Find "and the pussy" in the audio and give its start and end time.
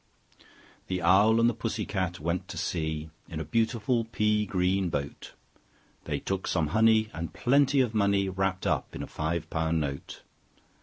1.39-1.85